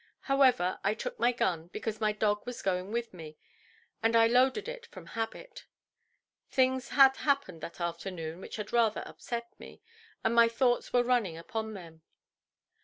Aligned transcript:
However, 0.21 0.79
I 0.83 0.95
took 0.95 1.19
my 1.19 1.31
gun, 1.31 1.67
because 1.67 2.01
my 2.01 2.11
dog 2.11 2.43
was 2.47 2.63
going 2.63 2.91
with 2.91 3.13
me, 3.13 3.37
and 4.01 4.15
I 4.15 4.25
loaded 4.25 4.67
it 4.67 4.87
from 4.87 5.05
habit. 5.05 5.67
Things 6.49 6.89
had 6.89 7.17
happened 7.17 7.61
that 7.61 7.79
afternoon 7.79 8.41
which 8.41 8.55
had 8.55 8.73
rather 8.73 9.03
upset 9.07 9.53
me, 9.59 9.79
and 10.23 10.33
my 10.33 10.47
thoughts 10.47 10.91
were 10.91 11.03
running 11.03 11.37
upon 11.37 11.75
them. 11.75 12.01